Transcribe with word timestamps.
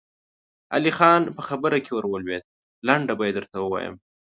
علی 0.75 0.91
خان 0.97 1.21
په 1.35 1.41
خبره 1.47 1.77
کې 1.83 1.91
ور 1.93 2.05
ولوېد: 2.09 2.43
لنډه 2.87 3.13
به 3.17 3.23
يې 3.27 3.33
درته 3.37 3.57
ووايم. 3.59 3.95